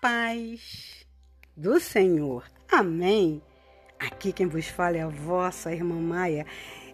paz 0.00 1.06
do 1.56 1.80
Senhor. 1.80 2.44
Amém. 2.70 3.42
Aqui 3.98 4.32
quem 4.32 4.46
vos 4.46 4.68
fala 4.68 4.96
é 4.96 5.02
a 5.02 5.08
vossa 5.08 5.72
irmã 5.72 5.96
Maia 6.00 6.46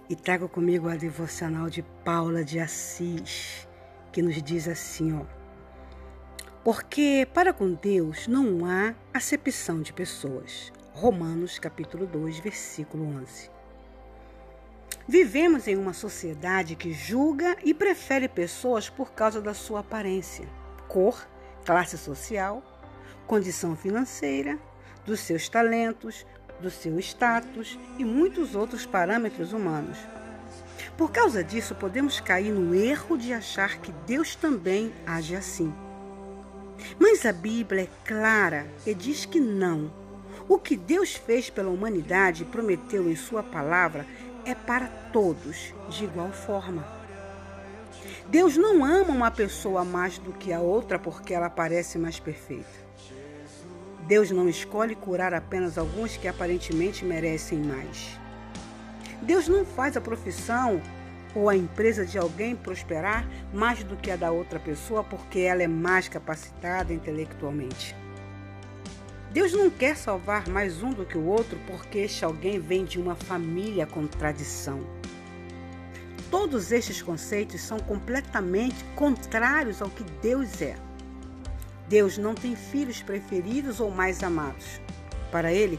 e 0.08 0.16
trago 0.16 0.48
comigo 0.48 0.88
a 0.88 0.96
devocional 0.96 1.68
de 1.68 1.82
Paula 2.04 2.42
de 2.42 2.58
Assis, 2.58 3.68
que 4.10 4.22
nos 4.22 4.42
diz 4.42 4.66
assim, 4.68 5.12
ó: 5.12 5.24
Porque 6.62 7.28
para 7.34 7.52
com 7.52 7.74
Deus 7.74 8.26
não 8.26 8.64
há 8.64 8.94
acepção 9.12 9.82
de 9.82 9.92
pessoas. 9.92 10.72
Romanos 10.92 11.58
capítulo 11.58 12.06
2, 12.06 12.38
versículo 12.38 13.04
11. 13.20 13.50
Vivemos 15.06 15.68
em 15.68 15.76
uma 15.76 15.92
sociedade 15.92 16.76
que 16.76 16.92
julga 16.92 17.56
e 17.62 17.74
prefere 17.74 18.28
pessoas 18.28 18.88
por 18.88 19.12
causa 19.12 19.42
da 19.42 19.52
sua 19.52 19.80
aparência, 19.80 20.48
cor, 20.88 21.28
classe 21.66 21.98
social, 21.98 22.62
condição 23.26 23.76
financeira, 23.76 24.58
dos 25.06 25.20
seus 25.20 25.48
talentos, 25.48 26.26
do 26.60 26.70
seu 26.70 26.98
status 26.98 27.78
e 27.98 28.04
muitos 28.04 28.54
outros 28.54 28.86
parâmetros 28.86 29.52
humanos. 29.52 29.98
Por 30.96 31.10
causa 31.10 31.42
disso, 31.42 31.74
podemos 31.74 32.20
cair 32.20 32.52
no 32.52 32.74
erro 32.74 33.16
de 33.16 33.32
achar 33.32 33.78
que 33.78 33.92
Deus 34.06 34.34
também 34.34 34.92
age 35.06 35.34
assim. 35.34 35.72
Mas 36.98 37.24
a 37.26 37.32
Bíblia 37.32 37.82
é 37.82 37.88
clara 38.06 38.66
e 38.86 38.94
diz 38.94 39.24
que 39.24 39.40
não. 39.40 39.92
O 40.48 40.58
que 40.58 40.76
Deus 40.76 41.14
fez 41.14 41.48
pela 41.48 41.70
humanidade 41.70 42.42
e 42.42 42.46
prometeu 42.46 43.10
em 43.10 43.16
Sua 43.16 43.42
palavra 43.42 44.06
é 44.44 44.54
para 44.54 44.86
todos 45.12 45.72
de 45.88 46.04
igual 46.04 46.30
forma. 46.30 47.03
Deus 48.28 48.56
não 48.56 48.84
ama 48.84 49.12
uma 49.12 49.30
pessoa 49.30 49.84
mais 49.84 50.18
do 50.18 50.32
que 50.32 50.52
a 50.52 50.60
outra 50.60 50.98
porque 50.98 51.34
ela 51.34 51.50
parece 51.50 51.98
mais 51.98 52.18
perfeita. 52.18 52.84
Deus 54.06 54.30
não 54.30 54.48
escolhe 54.48 54.94
curar 54.94 55.34
apenas 55.34 55.78
alguns 55.78 56.16
que 56.16 56.26
aparentemente 56.26 57.04
merecem 57.04 57.58
mais. 57.58 58.18
Deus 59.22 59.46
não 59.46 59.64
faz 59.64 59.96
a 59.96 60.00
profissão 60.00 60.80
ou 61.34 61.48
a 61.48 61.56
empresa 61.56 62.04
de 62.04 62.18
alguém 62.18 62.54
prosperar 62.54 63.26
mais 63.52 63.82
do 63.82 63.96
que 63.96 64.10
a 64.10 64.16
da 64.16 64.30
outra 64.30 64.58
pessoa 64.58 65.02
porque 65.02 65.40
ela 65.40 65.62
é 65.62 65.68
mais 65.68 66.08
capacitada 66.08 66.92
intelectualmente. 66.92 67.94
Deus 69.32 69.52
não 69.52 69.68
quer 69.68 69.96
salvar 69.96 70.48
mais 70.48 70.82
um 70.82 70.90
do 70.90 71.04
que 71.04 71.18
o 71.18 71.26
outro 71.26 71.58
porque 71.66 71.98
este 71.98 72.24
alguém 72.24 72.60
vem 72.60 72.84
de 72.84 73.00
uma 73.00 73.14
família 73.14 73.86
com 73.86 74.06
tradição. 74.06 74.80
Todos 76.36 76.72
estes 76.72 77.00
conceitos 77.00 77.60
são 77.60 77.78
completamente 77.78 78.84
contrários 78.96 79.80
ao 79.80 79.88
que 79.88 80.02
Deus 80.20 80.60
é. 80.60 80.74
Deus 81.88 82.18
não 82.18 82.34
tem 82.34 82.56
filhos 82.56 83.00
preferidos 83.00 83.78
ou 83.78 83.88
mais 83.88 84.20
amados. 84.20 84.80
Para 85.30 85.52
Ele, 85.52 85.78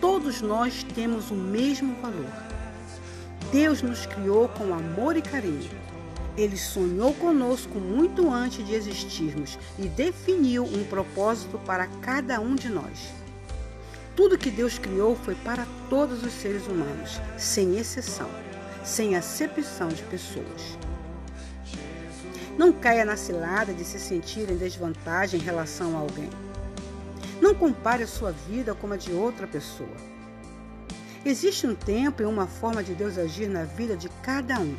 todos 0.00 0.40
nós 0.40 0.84
temos 0.94 1.32
o 1.32 1.34
mesmo 1.34 1.96
valor. 2.00 2.32
Deus 3.50 3.82
nos 3.82 4.06
criou 4.06 4.48
com 4.50 4.72
amor 4.72 5.16
e 5.16 5.22
carinho. 5.22 5.68
Ele 6.36 6.56
sonhou 6.56 7.12
conosco 7.14 7.80
muito 7.80 8.30
antes 8.30 8.64
de 8.64 8.74
existirmos 8.74 9.58
e 9.76 9.88
definiu 9.88 10.62
um 10.62 10.84
propósito 10.84 11.58
para 11.66 11.88
cada 12.00 12.40
um 12.40 12.54
de 12.54 12.68
nós. 12.68 13.12
Tudo 14.14 14.38
que 14.38 14.52
Deus 14.52 14.78
criou 14.78 15.16
foi 15.16 15.34
para 15.34 15.66
todos 15.90 16.22
os 16.22 16.32
seres 16.32 16.64
humanos, 16.68 17.20
sem 17.36 17.76
exceção, 17.76 18.30
sem 18.86 19.16
acepção 19.16 19.88
de 19.88 20.02
pessoas. 20.04 20.78
Não 22.56 22.72
caia 22.72 23.04
na 23.04 23.16
cilada 23.16 23.74
de 23.74 23.84
se 23.84 23.98
sentir 23.98 24.48
em 24.48 24.56
desvantagem 24.56 25.40
em 25.40 25.42
relação 25.42 25.96
a 25.96 26.00
alguém. 26.00 26.30
Não 27.42 27.52
compare 27.52 28.04
a 28.04 28.06
sua 28.06 28.30
vida 28.30 28.74
com 28.74 28.90
a 28.92 28.96
de 28.96 29.12
outra 29.12 29.46
pessoa. 29.46 29.96
Existe 31.24 31.66
um 31.66 31.74
tempo 31.74 32.22
e 32.22 32.24
uma 32.24 32.46
forma 32.46 32.82
de 32.82 32.94
Deus 32.94 33.18
agir 33.18 33.48
na 33.48 33.64
vida 33.64 33.96
de 33.96 34.08
cada 34.22 34.60
um. 34.60 34.76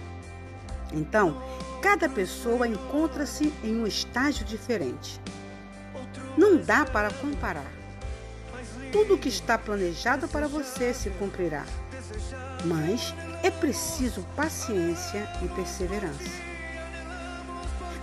Então, 0.93 1.39
cada 1.81 2.07
pessoa 2.07 2.65
encontra-se 2.65 3.53
em 3.61 3.75
um 3.75 3.85
estágio 3.85 4.45
diferente. 4.45 5.19
Não 6.37 6.55
dá 6.57 6.85
para 6.85 7.11
comparar. 7.11 7.71
Tudo 8.91 9.15
o 9.15 9.17
que 9.17 9.27
está 9.27 9.57
planejado 9.57 10.29
para 10.29 10.47
você 10.47 10.93
se 10.93 11.09
cumprirá. 11.11 11.65
Mas 12.67 13.13
é 13.43 13.49
preciso 13.49 14.25
paciência 14.35 15.27
e 15.41 15.47
perseverança. 15.49 16.47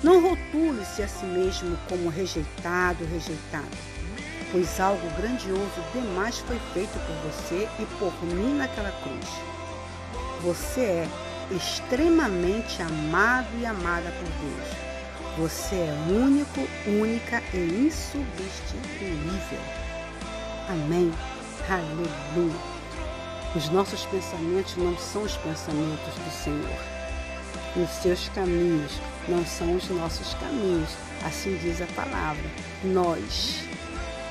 Não 0.02 0.20
rotule-se 0.20 1.02
a 1.02 1.08
si 1.08 1.24
mesmo 1.26 1.76
como 1.88 2.08
rejeitado, 2.08 3.04
rejeitado, 3.06 3.76
pois 4.52 4.80
algo 4.80 5.06
grandioso 5.16 5.82
demais 5.92 6.38
foi 6.38 6.58
feito 6.72 6.92
por 6.92 7.30
você 7.30 7.68
e 7.78 7.86
por 7.98 8.12
mim 8.24 8.56
naquela 8.56 8.92
cruz. 9.02 9.28
Você 10.42 10.80
é 10.80 11.08
extremamente 11.50 12.82
amado 12.82 13.48
e 13.58 13.66
amada 13.66 14.10
por 14.10 14.28
Deus. 14.40 14.84
Você 15.38 15.74
é 15.74 15.94
único, 16.08 16.60
única 16.86 17.42
e 17.52 17.86
insubstituível. 17.86 19.60
Amém. 20.68 21.12
Aleluia. 21.68 22.73
Os 23.54 23.68
nossos 23.68 24.04
pensamentos 24.06 24.76
não 24.76 24.96
são 24.98 25.22
os 25.22 25.36
pensamentos 25.36 26.14
do 26.14 26.30
Senhor 26.30 26.94
os 27.76 27.90
seus 27.90 28.28
caminhos 28.28 29.00
não 29.26 29.44
são 29.44 29.74
os 29.74 29.88
nossos 29.88 30.34
caminhos, 30.34 30.90
assim 31.24 31.56
diz 31.56 31.80
a 31.80 31.86
palavra. 31.86 32.44
Nós, 32.84 33.64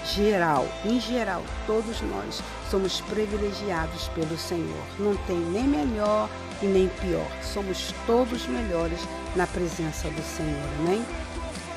geral, 0.06 0.68
em 0.86 1.00
geral, 1.00 1.44
todos 1.66 2.00
nós 2.02 2.42
somos 2.70 3.02
privilegiados 3.02 4.08
pelo 4.10 4.38
Senhor. 4.38 4.84
Não 5.00 5.16
tem 5.26 5.38
nem 5.38 5.68
melhor 5.68 6.30
e 6.62 6.66
nem 6.66 6.88
pior. 7.02 7.28
Somos 7.42 7.94
todos 8.06 8.48
melhores 8.48 9.00
na 9.36 9.48
presença 9.48 10.10
do 10.10 10.24
Senhor, 10.24 10.70
amém? 10.80 11.04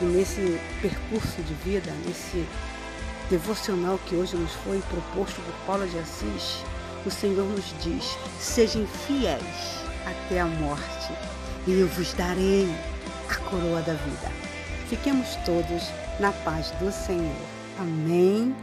E 0.01 0.05
nesse 0.05 0.61
percurso 0.83 1.43
de 1.43 1.55
vida, 1.55 1.91
nesse 2.07 2.47
devocional 3.31 3.99
que 4.07 4.15
hoje 4.15 4.37
nos 4.37 4.53
foi 4.53 4.81
proposto 4.91 5.41
por 5.41 5.55
Paulo 5.67 5.89
de 5.89 5.99
Assis, 5.99 6.63
o 7.07 7.11
Senhor 7.11 7.47
nos 7.47 7.75
diz: 7.83 8.17
sejam 8.41 8.87
fiéis 8.87 9.85
até 10.05 10.41
a 10.41 10.47
morte 10.47 11.13
e 11.67 11.81
eu 11.81 11.89
vos 11.89 12.13
darei 12.15 12.69
a 13.29 13.35
coroa 13.49 13.81
da 13.83 13.95
vida. 13.95 14.31
Fiquemos 14.89 15.37
todos 15.45 15.91
na 16.21 16.33
paz 16.33 16.71
do 16.81 16.93
Senhor. 16.93 17.37
Amém 17.79 18.55